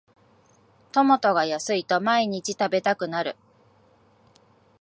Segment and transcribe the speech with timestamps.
[0.91, 3.35] トマトが安いと毎日食べたくなる